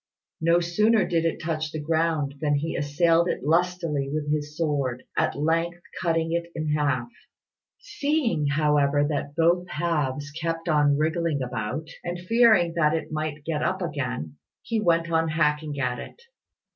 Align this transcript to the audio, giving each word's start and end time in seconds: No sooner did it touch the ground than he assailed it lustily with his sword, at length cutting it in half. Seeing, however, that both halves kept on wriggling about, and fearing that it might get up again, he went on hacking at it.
No 0.41 0.59
sooner 0.59 1.05
did 1.07 1.25
it 1.25 1.39
touch 1.43 1.71
the 1.71 1.79
ground 1.79 2.33
than 2.41 2.55
he 2.55 2.75
assailed 2.75 3.29
it 3.29 3.43
lustily 3.43 4.09
with 4.11 4.31
his 4.31 4.57
sword, 4.57 5.03
at 5.15 5.35
length 5.35 5.79
cutting 6.01 6.31
it 6.33 6.51
in 6.55 6.69
half. 6.73 7.07
Seeing, 7.77 8.47
however, 8.47 9.07
that 9.07 9.35
both 9.35 9.67
halves 9.69 10.31
kept 10.31 10.67
on 10.67 10.97
wriggling 10.97 11.43
about, 11.43 11.87
and 12.03 12.17
fearing 12.17 12.73
that 12.73 12.95
it 12.95 13.11
might 13.11 13.45
get 13.45 13.61
up 13.61 13.83
again, 13.83 14.37
he 14.63 14.81
went 14.81 15.11
on 15.11 15.27
hacking 15.27 15.79
at 15.79 15.99
it. 15.99 16.19